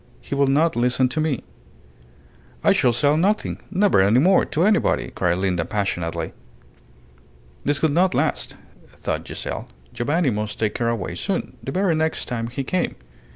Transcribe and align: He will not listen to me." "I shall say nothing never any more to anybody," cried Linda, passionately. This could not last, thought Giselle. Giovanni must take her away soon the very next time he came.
He 0.19 0.33
will 0.33 0.47
not 0.47 0.75
listen 0.75 1.09
to 1.09 1.21
me." 1.21 1.43
"I 2.63 2.73
shall 2.73 2.91
say 2.91 3.15
nothing 3.15 3.59
never 3.69 4.01
any 4.01 4.17
more 4.17 4.45
to 4.45 4.63
anybody," 4.63 5.11
cried 5.13 5.37
Linda, 5.37 5.63
passionately. 5.63 6.33
This 7.65 7.77
could 7.77 7.91
not 7.91 8.15
last, 8.15 8.57
thought 8.97 9.27
Giselle. 9.27 9.67
Giovanni 9.93 10.31
must 10.31 10.57
take 10.57 10.79
her 10.79 10.87
away 10.87 11.13
soon 11.13 11.55
the 11.61 11.71
very 11.71 11.93
next 11.93 12.25
time 12.25 12.47
he 12.47 12.63
came. 12.63 12.95